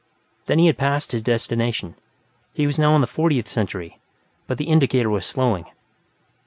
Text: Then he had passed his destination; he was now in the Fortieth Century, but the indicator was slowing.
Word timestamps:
Then 0.47 0.57
he 0.57 0.65
had 0.65 0.79
passed 0.79 1.11
his 1.11 1.21
destination; 1.21 1.93
he 2.53 2.65
was 2.65 2.79
now 2.79 2.95
in 2.95 3.01
the 3.01 3.05
Fortieth 3.05 3.47
Century, 3.47 3.99
but 4.47 4.57
the 4.57 4.65
indicator 4.65 5.11
was 5.11 5.27
slowing. 5.27 5.65